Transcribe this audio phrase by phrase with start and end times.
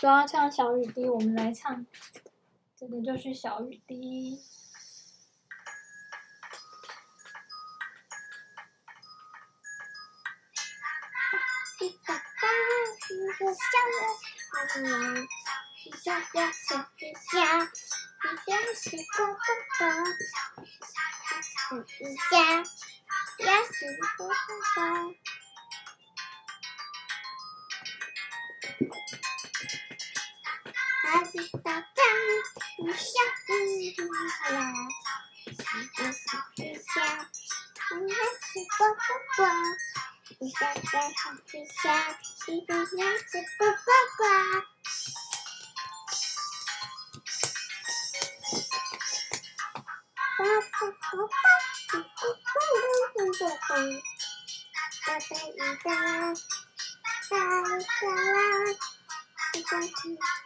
[0.00, 1.84] 说要唱小雨滴，我们来唱，
[2.74, 4.40] 这个就是小雨滴。
[11.78, 12.22] 滴答答，
[13.10, 13.60] 一个小
[14.80, 15.28] 人，
[15.84, 17.68] 一下呀小雨下，一
[18.46, 19.44] 下是呱呱
[19.76, 19.84] 呱，
[21.76, 23.76] 一下呀是
[24.16, 24.32] 呱呱
[24.76, 24.80] 呱。
[31.10, 31.80] 啊滴答答，
[32.78, 33.02] 一下
[33.48, 34.54] 雨滴啦，
[35.44, 35.60] 一下
[36.12, 38.96] 小雨下，一下是呱呱
[39.34, 39.38] 呱。
[40.38, 41.84] 一下下小雨下，
[42.46, 42.86] 一个样
[43.26, 44.22] 子呱呱呱。
[50.36, 50.40] 呱
[50.70, 51.34] 呱呱呱，
[51.90, 53.68] 咕咕咕咕咕咕咕。
[55.06, 55.90] 大大一大，
[57.28, 58.38] 大一大啦，
[59.54, 60.39] 一个鸡蛋，一个蛋。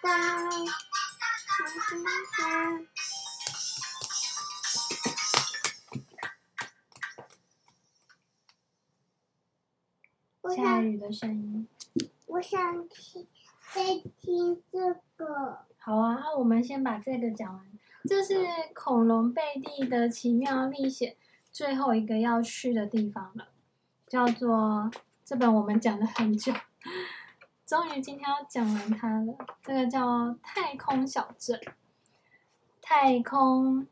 [10.54, 11.66] 下雨的声音，
[12.26, 13.26] 我想听，
[13.72, 13.82] 再
[14.20, 15.64] 听这个。
[15.78, 17.64] 好啊，那我们先把这个讲完。
[18.06, 18.34] 这是
[18.74, 21.16] 恐龙贝蒂的奇妙历险
[21.50, 23.48] 最后一个要去的地方了，
[24.06, 24.90] 叫做
[25.24, 26.52] 这本我们讲了很久，
[27.66, 29.34] 终于今天要讲完它了。
[29.62, 31.58] 这个叫太空小镇，
[32.82, 33.86] 太空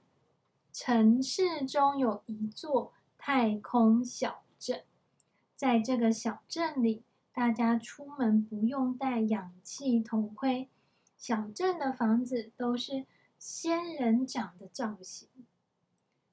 [0.73, 4.84] 城市中有一座太空小镇。
[5.56, 10.69] 在这个小镇里，大家出门不用戴氧气头盔。
[11.17, 13.06] 小镇的房子都是
[13.39, 15.28] 仙人掌的造型，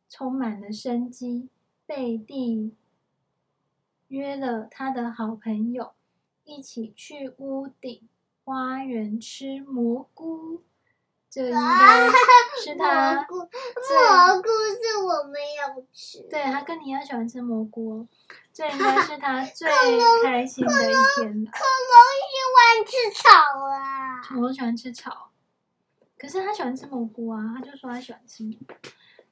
[0.09, 1.47] 充满了生机。
[1.85, 2.75] 贝蒂
[4.09, 5.93] 约了他的好朋友
[6.49, 8.09] 一起去屋顶
[8.43, 10.63] 花园吃蘑菇。
[11.29, 12.09] 这应该
[12.59, 16.21] 是 他蘑菇，蘑菇是我没有吃。
[16.23, 18.07] 对，他跟你一样喜欢吃蘑菇，
[18.51, 19.69] 这应该是他 最
[20.23, 21.51] 开心的一天了。
[21.51, 23.29] 恐龙喜欢吃草
[23.69, 24.19] 啊！
[24.27, 25.29] 恐龙喜欢吃草，
[26.17, 27.39] 可是他喜欢吃蘑菇啊！
[27.55, 28.73] 他就说他喜欢吃蘑菇。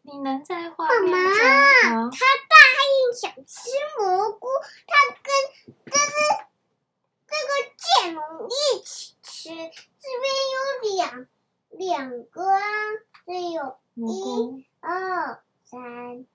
[0.03, 1.11] 你能在画面中？
[1.11, 2.55] 妈妈，他答
[2.85, 4.47] 应想吃蘑菇，
[4.85, 6.13] 他跟这是
[9.47, 9.55] 吃。
[9.99, 11.27] 这边有两。
[11.71, 12.61] 两个啊，
[13.25, 16.25] 这有一、二、三，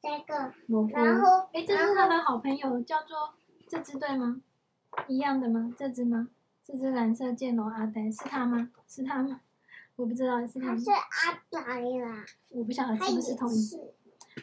[0.00, 0.90] 三个蘑菇。
[0.92, 3.34] 然后，哎，这是他的好朋友，叫做
[3.68, 4.40] 这只对吗？
[5.06, 5.72] 一样的吗？
[5.78, 6.30] 这只吗？
[6.64, 8.70] 这只蓝色剑龙阿呆是他吗？
[8.88, 9.40] 是他吗？
[9.96, 10.78] 我不知道是他吗。
[10.78, 12.24] 是阿呆啦。
[12.48, 13.76] 我不晓得是不是同一只。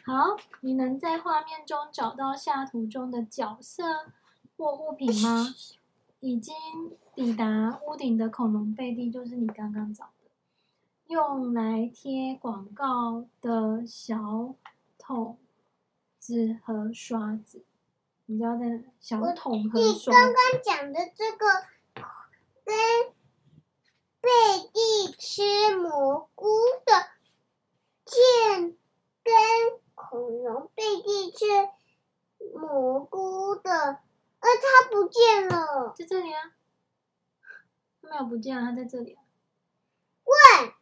[0.06, 4.12] 好，你能在画面中找到下图中的角色
[4.56, 5.44] 或物品吗？
[6.20, 6.54] 已经
[7.20, 10.30] 抵达屋顶的恐龙贝蒂就是你刚刚找的。
[11.06, 14.54] 用来贴广告的小
[14.96, 15.36] 桶
[16.18, 17.62] 子和刷子，
[18.24, 18.82] 你知道在哪？
[18.98, 20.10] 小桶和刷子。
[20.10, 21.46] 你刚刚讲的这个
[22.64, 23.12] 跟
[24.22, 24.30] 贝
[24.72, 26.46] 蒂吃蘑菇
[26.86, 26.92] 的
[28.06, 28.78] 剑，
[29.22, 29.34] 跟
[29.94, 31.44] 恐龙贝蒂吃
[32.54, 34.00] 蘑菇的，呃，
[34.40, 36.52] 它不见了，在这里啊，
[38.02, 39.22] 它没有不见了，他在这里啊。
[40.24, 40.72] 喂。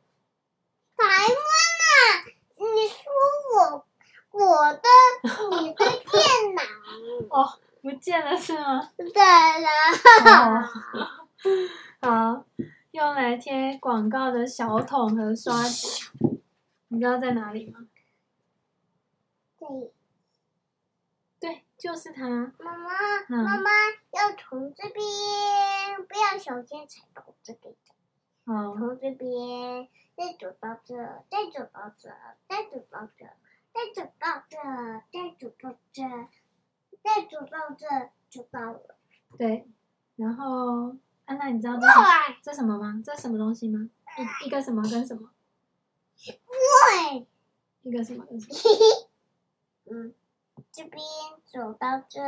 [0.96, 1.38] 台湾
[1.84, 2.24] 啊，
[2.56, 2.98] 你说
[3.54, 3.86] 我
[4.32, 4.82] 我的
[5.60, 6.62] 你的电脑
[7.30, 8.90] 哦不见了是吗？
[8.98, 10.68] 对了，
[12.02, 12.44] 好，
[12.90, 16.10] 用来贴广告的小桶和刷子，
[16.88, 17.78] 你知道在哪里吗？
[19.58, 19.68] 对，
[21.40, 22.28] 对，就是它。
[22.58, 22.90] 妈妈，
[23.28, 23.70] 嗯、妈妈
[24.12, 25.04] 要从这边，
[26.08, 27.74] 不要小心踩到这边。
[28.44, 29.88] 好，从这边。
[30.16, 30.96] 再走到这，
[31.30, 32.08] 再走到这，
[32.48, 33.24] 再走到这，
[33.72, 34.58] 再走到这，
[35.12, 36.02] 再走到这，
[37.04, 37.86] 再走到这，
[38.28, 38.96] 就到了。
[39.38, 39.68] 对，
[40.16, 40.96] 然后
[41.26, 41.92] 安娜，你知道这是
[42.42, 43.00] 这什么吗？
[43.04, 43.88] 这是什么东西吗？
[44.42, 45.30] 一一个什么跟什么？
[46.26, 47.28] 对，
[47.82, 48.54] 一个什么跟什么？
[49.84, 50.12] 嗯，
[50.70, 51.02] 这边
[51.44, 52.20] 走到这，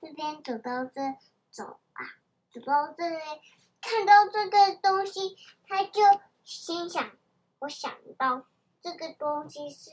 [0.00, 1.00] 这边走到这，
[1.50, 2.04] 走啊，
[2.50, 3.18] 走到这里，
[3.80, 5.36] 看到这个东西，
[5.66, 6.00] 他就
[6.44, 7.10] 心想。
[7.60, 8.46] 我想到
[8.80, 9.90] 这个东西是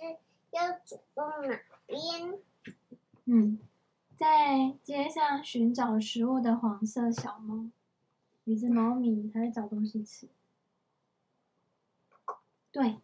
[0.51, 2.39] 要走到哪边？
[3.25, 3.59] 嗯，
[4.15, 7.71] 在街上寻找食物的黄色小猫，
[8.43, 10.29] 一只猫咪，它在找东西吃。
[12.71, 12.99] 对，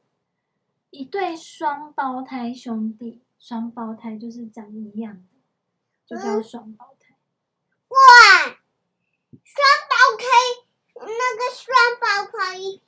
[0.91, 5.21] 一对双胞胎兄弟，双胞胎就是长一样的，
[6.05, 7.15] 就叫双胞胎。
[7.87, 7.97] 哇，
[9.43, 10.25] 双胞胎，
[10.93, 11.65] 那个双
[11.99, 12.79] 胞胎一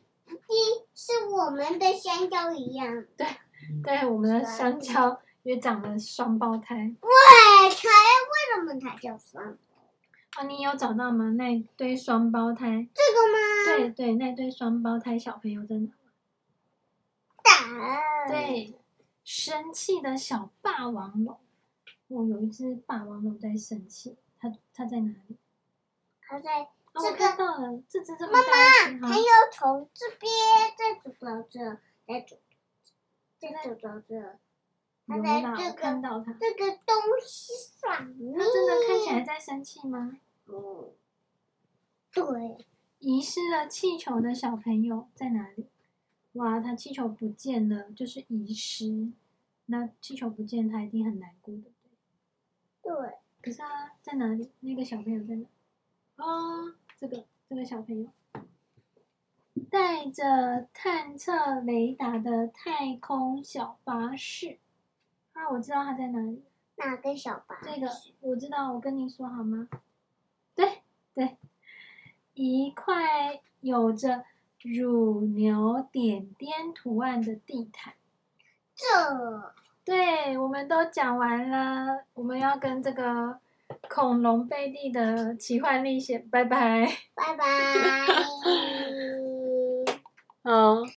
[0.94, 3.04] 是我们的香蕉一样。
[3.18, 3.26] 对，
[3.84, 6.76] 对，我们的香蕉也长了双胞胎。
[7.02, 9.58] 喂，才为什么它叫双？
[10.36, 11.32] 啊，你有找到吗？
[11.32, 13.40] 那堆双胞胎，这个吗？
[13.66, 15.90] 对对，那堆双胞胎小朋友在哪？
[17.42, 18.28] 打。
[18.28, 18.76] 对。
[19.24, 21.40] 生气的小霸王龙。
[22.08, 25.38] 我有一只霸王龙在生气，它它在哪里？
[26.22, 26.70] 它在。
[26.96, 28.92] 哦、我看到了，这只这么大。
[28.92, 30.32] 妈妈，还有从这边
[30.78, 31.60] 再走到这，
[32.06, 32.38] 再走，
[33.40, 34.40] 再走到这。
[35.08, 38.38] 它在这个看到它这个东西上面。
[38.38, 40.20] 它真的看起来在生气吗？
[40.46, 40.92] 嗯，
[42.12, 42.58] 对。
[43.00, 45.68] 遗失了气球的小朋友在哪里？
[46.34, 49.12] 哇，他气球不见了，就是遗失。
[49.68, 51.64] 那气球不见，他一定很难过的。
[52.82, 52.92] 对。
[53.42, 54.52] 可是他在哪里？
[54.62, 55.46] 那个小朋友在哪？
[56.18, 56.76] 哦。
[56.98, 58.10] 这个这个小朋友
[59.70, 64.60] 带着探测雷达的太空小巴士
[65.34, 66.44] 啊，我知道他在哪里。
[66.78, 67.70] 哪个小巴士？
[67.70, 67.92] 这个
[68.22, 69.68] 我知道，我跟你说好吗？
[70.56, 70.84] 对
[71.14, 71.38] 对，
[72.34, 74.24] 一块有着
[74.64, 77.94] 乳牛点点图案的地毯。
[78.76, 79.54] 这，
[79.86, 83.40] 对，我们都讲完了，我们要跟这个。
[83.90, 87.46] 恐龙贝蒂的奇幻历险，拜拜，拜拜，
[90.44, 90.84] 好。